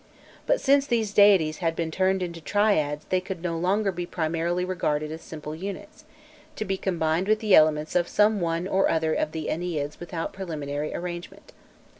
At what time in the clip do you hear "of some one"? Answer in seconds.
7.95-8.67